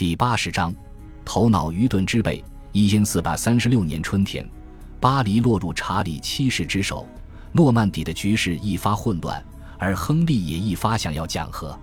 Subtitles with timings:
[0.00, 0.74] 第八十章，
[1.26, 2.42] 头脑愚钝之辈。
[2.72, 4.48] 一因四百三十六年春天，
[4.98, 7.06] 巴黎落入查理七世之手，
[7.52, 9.44] 诺曼底的局势一发混乱，
[9.76, 11.78] 而亨利也一发想要讲和。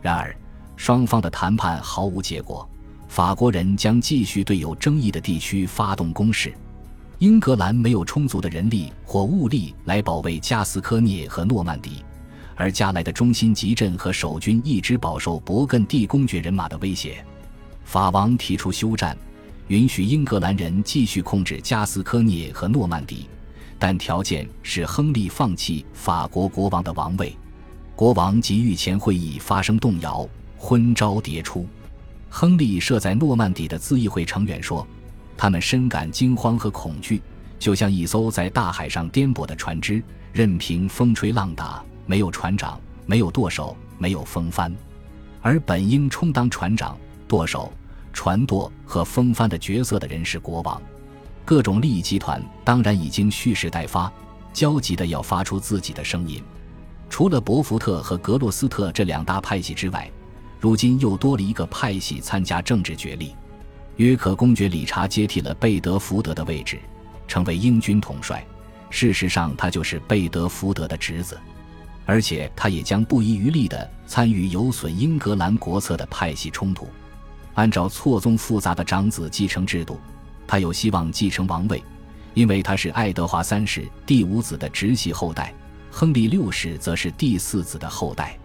[0.00, 0.36] 然而，
[0.74, 2.68] 双方的谈判毫无结果。
[3.06, 6.52] 法国人将继续对有争议的地区发动攻势。
[7.20, 12.04] 英格兰没有充足的人力或物力来保卫加斯科涅和诺曼底，
[12.56, 17.24] 而加来的中心集镇和守军一直饱受勃艮第公爵人马的威胁。
[17.84, 19.16] 法王提出休战，
[19.68, 23.28] 允许英格兰人继续控制加斯科涅和诺曼底，
[23.78, 27.36] 但条件是亨利放弃法国国王的王位。
[27.94, 30.26] 国王及御前会议发生动摇，
[30.56, 31.66] 昏招迭出。
[32.30, 34.86] 亨利设在诺曼底的自议会成员说
[35.36, 37.20] ：“他们深感惊慌和恐惧，
[37.58, 40.02] 就像一艘在大海上颠簸的船只，
[40.32, 44.74] 任凭风吹浪打，没有船长，没有舵手，没有风帆。
[45.42, 46.96] 而本应充当船长、
[47.32, 47.72] 舵手、
[48.12, 50.78] 船舵和风帆的角色的人是国王。
[51.46, 54.12] 各种利益集团当然已经蓄势待发，
[54.52, 56.44] 焦急的要发出自己的声音。
[57.08, 60.10] 除了伯福特和格洛斯特这两大派系之外。”
[60.60, 63.34] 如今又多了一个派系参加政治角力，
[63.96, 66.78] 约克公爵理查接替了贝德福德的位置，
[67.26, 68.46] 成为英军统帅。
[68.88, 71.36] 事实上，他就是贝德福德的侄子，
[72.06, 76.86] 而且他也将不遗余力地参与有损英格兰国策的派系冲突。
[77.54, 79.98] 按照错综复杂的长子继承制度，
[80.46, 81.82] 他有希望继承王位，
[82.34, 85.54] 因为他是爱德华三世第五子的直系后代，
[85.90, 88.38] 亨利六世则是第四子的后代。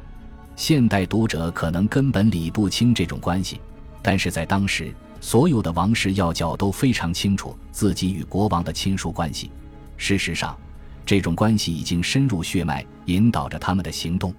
[0.55, 3.61] 现代读者可能根本理不清这种关系，
[4.01, 9.51] 但是在当时，所有的王室要角都非常清楚自己与国王的亲属关系。
[9.97, 10.57] 事实上，
[11.05, 14.33] 这种关系已经深入血脉，引导着他们的行动。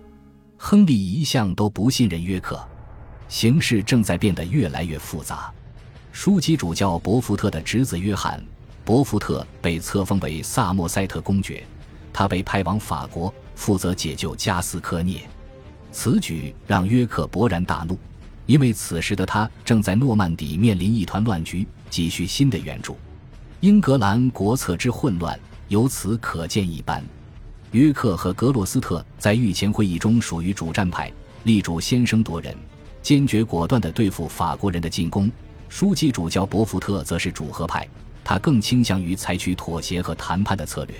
[0.56, 2.60] 亨利一向都不信任约克，
[3.28, 5.52] 形势正在变得越来越复杂。
[6.14, 8.38] 枢机主教伯福特的侄子约翰·
[8.84, 11.64] 伯福特被册封为萨默塞特公爵，
[12.12, 15.20] 他被派往法国，负责解救加斯科涅。
[15.92, 17.98] 此举让约克勃然大怒，
[18.46, 22.96] 因为此时的他正在诺曼底面临一团乱局，急需新的援助。
[23.60, 27.04] 英格兰国策之混乱由此可见一斑。
[27.72, 31.12] 约克和格洛斯特在御前会议中属于主战派，
[31.44, 32.56] 力主先声夺人，
[33.08, 35.32] 坚决果断地对付法国人的进攻。
[35.70, 37.88] 书记主教伯福特则是主和派，
[38.22, 40.94] 他更倾向于采取妥协和谈判的策略。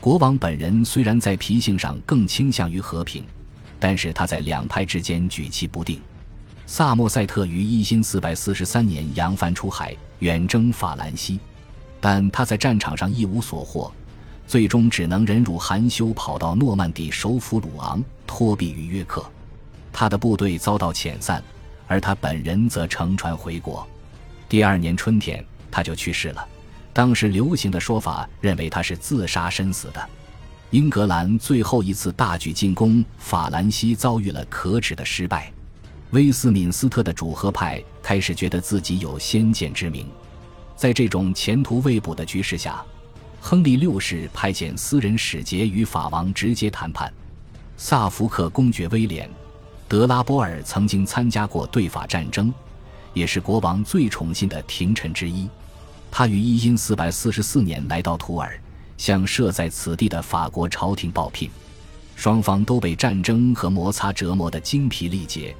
[0.00, 3.22] 国王本人虽然在脾性上更倾向于和平。
[3.78, 6.00] 但是他在两派之间举棋不定。
[6.64, 11.38] 萨默塞特于一四百四三年扬帆出海，远征法兰西，
[12.00, 13.92] 但他在战场上一无所获，
[14.46, 19.22] 最终只能忍辱含羞，跑到诺曼底首府鲁昂，托庇于约克。
[19.94, 21.40] 他的部队遭到遣散，
[21.86, 23.86] 而他本人则乘船回国。
[24.48, 26.46] 第二年春天，他就去世了。
[26.92, 30.08] 当时流行的说法认为他是自杀身死的。
[30.70, 35.52] 英格兰最后一次大举进攻法兰西遭遇了可耻的失败，
[36.10, 40.08] 威斯敏斯特的主和派开始觉得自己有先见之明。
[40.74, 42.84] 在这种前途未卜的局势下，
[43.40, 47.12] 亨利六世派遣私人使节与法王直接谈判。
[47.76, 49.28] 萨福克公爵威廉·
[49.94, 52.52] 德拉波尔曾经参加过对法战争，
[53.12, 55.48] 也是国王最宠信的廷臣之一。
[56.10, 58.60] 他于一因四百四十四年来到图尔。
[58.96, 61.48] 向设在此地的法国朝廷报聘，
[62.16, 65.54] 双方都被战争和摩擦折磨得精疲力竭，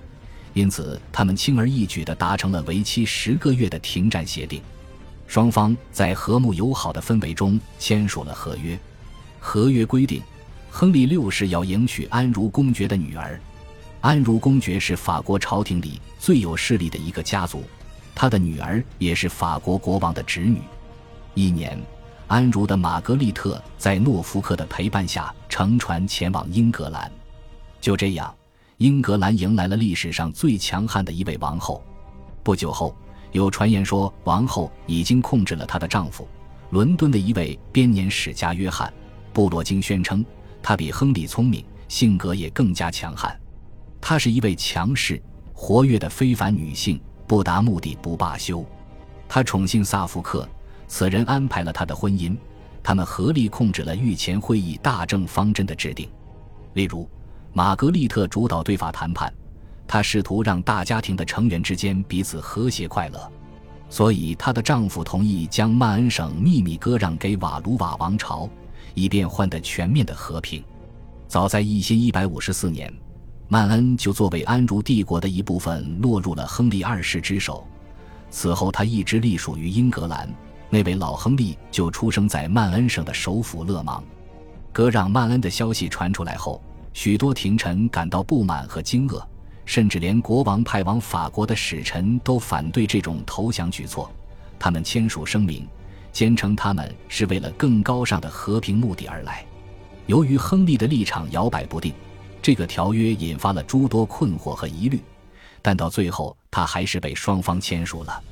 [0.52, 4.60] 因此他们轻而易举地达成了为期十个月的停战协定。
[5.28, 8.76] 双方在和睦友好的氛围中签署了合约。
[9.38, 10.20] 合约规定，
[10.72, 13.40] 亨利六世要迎娶安茹公爵的女儿。
[14.04, 17.64] 安茹公爵是法国朝廷里最有势力的一个家族，
[18.14, 20.60] 他的女儿也是法国国王的侄女。
[21.32, 21.82] 一年。
[22.26, 27.10] 安茹的玛格丽特在诺福克的陪伴下乘船前往英格兰。
[27.80, 28.34] 就这样，
[28.76, 31.82] 英格兰迎来了历史上最强悍的一位王后。
[32.42, 32.94] 不久后，
[33.32, 36.28] 有传言说王后已经控制了她的丈夫——
[36.68, 38.86] 伦敦的一位编年史家约翰·
[39.32, 40.22] 布洛金宣称，
[40.62, 43.34] 她比亨利聪明，性格也更加强悍。
[44.06, 45.18] 她是一位强势、
[45.54, 48.62] 活跃的非凡女性，不达目的不罢休。
[49.26, 50.46] 她宠幸萨福克。
[50.86, 52.36] 此人安排了她的婚姻，
[52.82, 56.06] 他们合力控制了御前会议大政方针的制定。
[56.74, 57.08] 例如，
[57.54, 59.32] 玛格丽特主导对法谈判，
[59.86, 63.32] 她试图让大家庭的成员之间彼此和谐快乐，
[63.88, 68.50] 所以她的丈夫同意将曼恩省秘密割让给瓦卢瓦王朝，
[68.92, 70.62] 以便换得全面的和平。
[71.26, 72.92] 早在一千一百五十四年，
[73.48, 77.66] 曼恩就作为安茹帝国的一部分落入了亨利二世之手。
[78.30, 80.28] 此后，他一直隶属于英格兰。
[80.70, 84.02] 那位老亨利就出生在曼恩省的首府勒芒。
[84.72, 86.60] 割让曼恩的消息传出来后，
[86.92, 89.22] 许多廷臣感到不满和惊愕，
[89.64, 94.10] 甚至连国王派往法国的使臣都反对这种投降举措。
[94.58, 95.64] 他们签署声明，
[96.10, 99.44] 坚称他们是为了更高尚的和平目的而来。
[100.06, 101.92] 由于亨利的立场摇摆不定，
[102.44, 105.00] 这个条约引发了诸多困惑和疑虑，
[105.62, 108.22] 但到最后，他还是被双方签署了。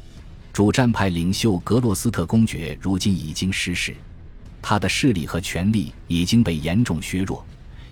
[0.52, 3.96] 主战派领袖格洛斯特公爵如今已经失势，
[4.60, 7.42] 他的势力和权力已经被严重削弱，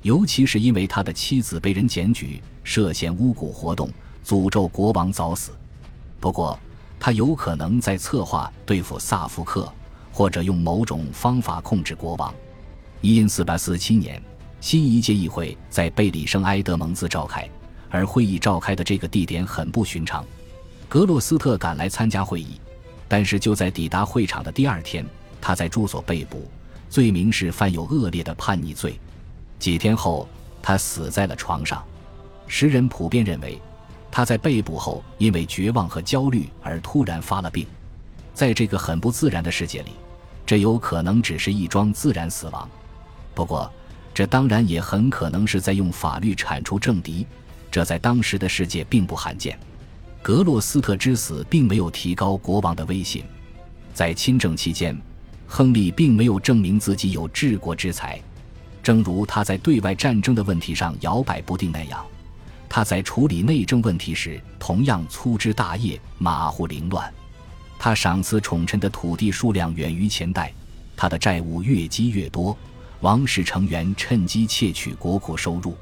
[0.02, 3.88] 尤其是因为他的妻子被人检举涉嫌巫蛊活动，
[4.22, 5.52] 诅咒国王早死。
[6.20, 6.60] 不过，
[6.98, 9.72] 他有可能在策划对付萨福克，
[10.12, 12.30] 或者用某种方法控制国王。
[13.00, 14.22] 一因四八四七年，
[14.60, 17.48] 新一届议会在贝里圣埃德蒙兹召开，
[17.88, 20.24] 而会议召开的这个地点很不寻常。
[20.86, 22.60] 格洛斯特赶来参加会议，
[23.08, 25.04] 但是就在抵达会场的第二天，
[25.40, 26.46] 他在住所被捕，
[26.90, 29.00] 罪名是犯有恶劣的叛逆罪。
[29.58, 30.28] 几天后，
[30.60, 31.82] 他死在了床上。
[32.46, 33.58] 时人普遍认为，
[34.10, 37.66] 他在被捕后因为绝望和焦虑而突然发了病。
[38.34, 39.92] 在这个很不自然的世界里，
[40.44, 42.68] 这有可能只是一桩自然死亡。
[43.34, 43.72] 不过，
[44.20, 47.26] 这当然也很可能是在用法律铲除政敌，
[47.70, 49.58] 这在当时的世界并不罕见。
[50.20, 53.24] 格洛斯特之死并没有提高国王的威信，
[53.94, 54.94] 在亲政期间，
[55.46, 58.20] 亨利并没有证明自己有治国之才，
[58.82, 62.04] 正如他在对外战争的问题上摇摆不定那样，
[62.68, 67.10] 他在处理内政问题时同样粗枝大叶、马虎凌乱。
[67.78, 70.52] 他赏赐宠臣的土地数量远于前代，
[70.94, 72.54] 他的债务越积越多，
[73.00, 75.76] 王室成员趁机窃取国库收入。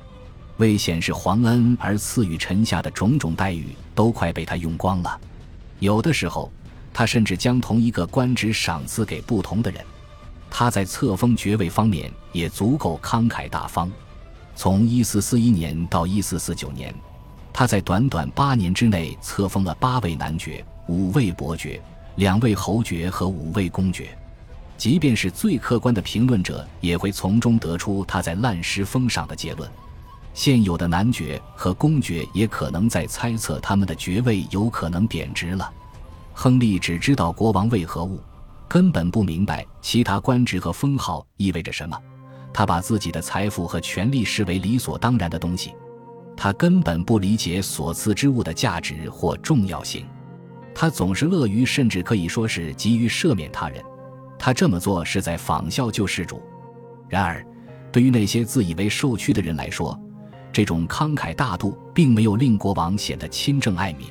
[0.59, 5.21] 为显示皇恩而赐予臣下的种种待遇都快被他用光了，
[5.79, 6.51] 有的时候，
[6.93, 9.81] 他甚至将同一个官职赏赐给不同的人。
[10.51, 13.89] 他在册封爵位方面也足够慷慨大方。
[14.57, 16.93] 从1441年到1449年，
[17.53, 21.81] 他在短短八年之内册封了八位男爵、五位伯爵、
[22.17, 24.09] 两位侯爵和五位公爵。
[24.79, 29.69] 即便是最客观的评论者，也会从中得出他在滥施封赏的结论。
[30.33, 35.69] 现有的男爵和公爵也可能在猜测他们的爵位有可能贬值了。
[36.33, 38.21] 亨利只知道国王为何物，
[38.69, 42.01] 根本不明白其他官职和封号意味着什么。
[42.55, 45.75] 他把自己的财富和权力视为理所当然的东西，
[46.37, 50.07] 他根本不理解所赐之物的价值或重要性。
[50.73, 53.85] 他总是乐于，甚至可以说是急于赦免他人。
[54.39, 56.41] 他这么做是在仿效救世主。
[57.09, 57.45] 然而，
[57.91, 59.99] 对于那些自以为受屈的人来说，
[60.53, 64.07] 这种慷慨大度并没有令国王显得亲政爱民。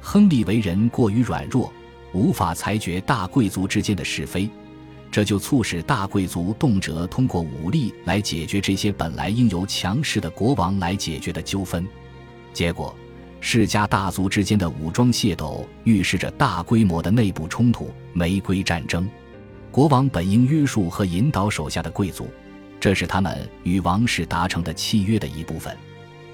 [0.00, 1.72] 亨利为人过于软弱，
[2.12, 4.48] 无法裁决大贵族之间的是非，
[5.10, 11.86] 这就促使大贵族动辄通过武力来解决这些本来应由强势的国王来解决的纠纷。
[12.52, 12.94] 结果，
[13.40, 19.08] 世家大族之间的武装械斗预示着大规模的内部冲突——玫瑰战争。
[19.76, 22.30] 国王本应约束和引导手下的贵族。
[22.80, 25.76] 这是他们与王室达成的契约的一部分，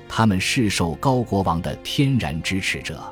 [0.08, 3.02] 他们是受高国王的天然支持者，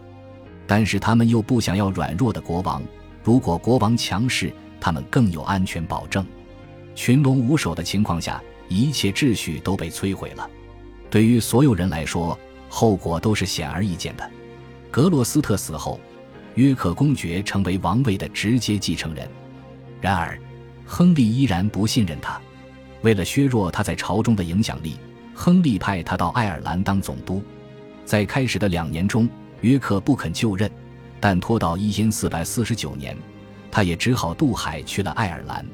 [0.68, 2.80] 但是他们又不想要软弱的国王。
[3.24, 6.24] 如果国王强势，他们更有安全保证。
[6.94, 10.48] 群龙无首的情况下，一切秩序都被摧毁了。
[11.10, 14.30] 对于所有人来说，后果都是显而易见的。
[14.92, 15.98] 格洛斯特死后，
[16.54, 19.28] 约克公爵成为王位的直接继承人，
[20.00, 20.38] 然而，
[20.86, 22.40] 亨利依然不信任他。
[23.02, 24.96] 为了削弱他在朝中的影响力，
[25.34, 27.42] 亨利派他到爱尔兰当总督。
[28.04, 29.28] 在开始的两年中，
[29.60, 30.70] 约克不肯就任，
[31.20, 33.16] 但拖到一千四百四九年，
[33.70, 35.64] 他也只好渡海去了爱尔兰。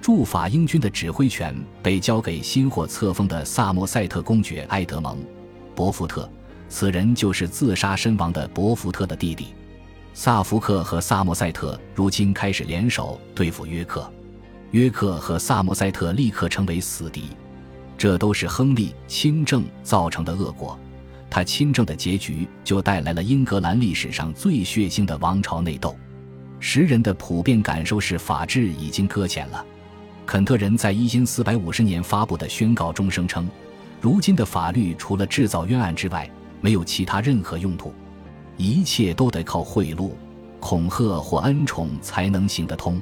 [0.00, 5.18] 驻法英军的指挥权被交给新获册封的萨默塞特公爵埃德蒙·
[5.74, 6.30] 伯福特，
[6.68, 9.48] 此人就是自杀身亡的伯福特的弟弟。
[10.20, 14.12] 萨福克和萨默塞特如今开始联手对付约克。
[14.72, 17.26] 约克和萨默塞特立刻成为死敌，
[17.96, 20.76] 这都是亨利亲政造成的恶果。
[21.30, 25.96] 他亲政的结局就带来了英格兰历史上最血腥的王朝内斗。
[26.58, 29.64] 时人的普遍感受是，法治已经搁浅了。
[30.26, 33.48] 肯特人在一四五十年发布的宣告中声称，
[34.00, 36.28] 如今的法律除了制造冤案之外，
[36.60, 37.94] 没有其他任何用途，
[38.58, 40.10] 一切都得靠贿赂、
[40.60, 43.00] 恐吓或恩宠才能行得通。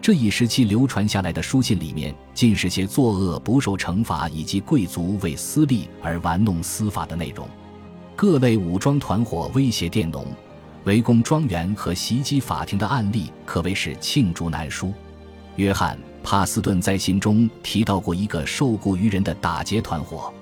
[0.00, 7.48] 这一时期流传下来的书信里面，尽是些作恶不受惩罚以及贵族为私利而玩弄司法的内容。
[8.14, 10.26] 各类武装团伙威胁佃农、
[10.84, 14.92] 围攻庄园和袭击法庭的案例可谓是罄竹难书。
[15.56, 20.32] 约翰·帕斯顿在信中提到过一个受雇于人的打劫团伙，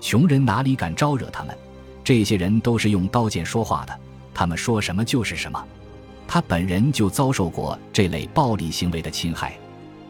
[0.00, 1.56] 穷人哪里敢招惹他们？
[2.06, 3.98] 这些人都是用刀剑说话的，
[4.32, 5.60] 他们说什么就是什么。
[6.24, 9.58] 他本人就遭受过这类暴力行为的侵害，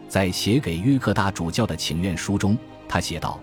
[0.06, 2.54] 在写给约克大主教的请愿书中，
[2.86, 3.40] 他写道：“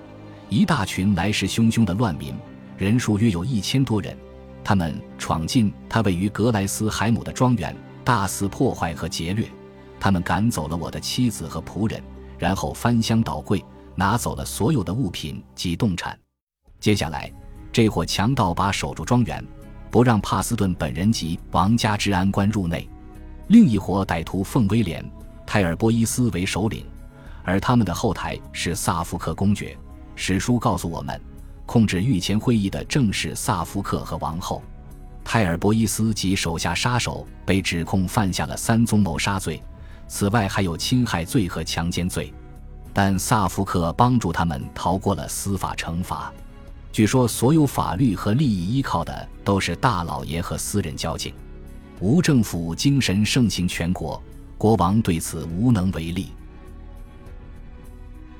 [0.49, 2.35] 一大群来势汹汹的乱民，
[2.77, 4.15] 人数约有一千多人，
[4.63, 9.49] 他们闯进他位于格莱斯海姆的庄园，大肆破坏和劫掠。
[9.99, 11.99] 他们赶走了我的妻子和仆人，
[12.37, 16.15] 然后翻箱倒柜，拿走了所有的物品及动产。
[16.79, 17.33] 接下来，
[17.73, 19.45] 这伙强盗把守住庄园。”
[19.91, 22.89] 不让帕斯顿本人及王家治安官入内。
[23.49, 25.03] 另一伙歹徒奉威廉·
[25.45, 26.83] 泰尔波伊斯为首领，
[27.43, 29.77] 而他们的后台是萨福克公爵。
[30.15, 31.21] 史书告诉我们，
[31.67, 34.63] 控制御前会议的正是萨福克和王后。
[35.23, 39.61] 泰尔波伊斯及手下杀手被指控犯下了三宗谋杀罪，
[40.07, 42.33] 此外还有侵害罪和强奸罪，
[42.91, 46.33] 但萨福克帮助他们逃过了司法惩罚。
[46.93, 51.33] 据说，所有法律和利益依靠的都是大老爷和私人交情。
[51.99, 54.21] 无政府精神盛行全国，
[54.59, 56.27] 国王对此无能为力。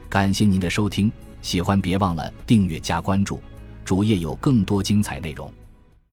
[0.08, 3.42] 感谢您的收听，喜欢别忘了订阅加关注，
[3.84, 5.52] 主页有更多精彩内容。